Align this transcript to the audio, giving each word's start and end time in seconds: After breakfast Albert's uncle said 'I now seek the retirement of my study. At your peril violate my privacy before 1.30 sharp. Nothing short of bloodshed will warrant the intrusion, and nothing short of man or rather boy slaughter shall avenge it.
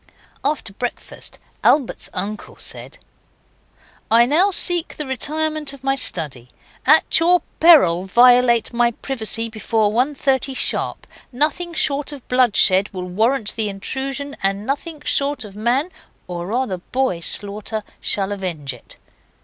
After 0.43 0.73
breakfast 0.73 1.37
Albert's 1.63 2.09
uncle 2.11 2.55
said 2.55 2.97
'I 4.09 4.25
now 4.25 4.49
seek 4.49 4.95
the 4.97 5.05
retirement 5.05 5.73
of 5.73 5.83
my 5.83 5.93
study. 5.93 6.49
At 6.87 7.19
your 7.19 7.43
peril 7.59 8.05
violate 8.05 8.73
my 8.73 8.89
privacy 8.89 9.47
before 9.47 9.91
1.30 9.91 10.57
sharp. 10.57 11.05
Nothing 11.31 11.75
short 11.75 12.11
of 12.11 12.27
bloodshed 12.27 12.89
will 12.91 13.05
warrant 13.05 13.55
the 13.55 13.69
intrusion, 13.69 14.35
and 14.41 14.65
nothing 14.65 15.01
short 15.01 15.45
of 15.45 15.55
man 15.55 15.91
or 16.25 16.47
rather 16.47 16.77
boy 16.79 17.19
slaughter 17.19 17.83
shall 17.99 18.31
avenge 18.31 18.73
it. 18.73 18.97